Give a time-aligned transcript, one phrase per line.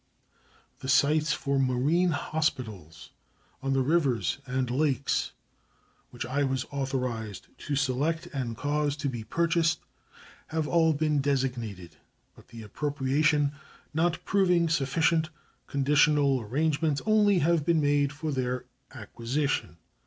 [0.79, 3.11] The sites for marine hospitals
[3.61, 5.33] on the rivers and lakes
[6.09, 9.81] which I was authorized to select and cause to be purchased
[10.47, 11.97] have all been designated,
[12.35, 13.51] but the appropriation
[13.93, 15.29] not proving sufficient,
[15.67, 19.77] conditional arrangements only have been made for their acquisition.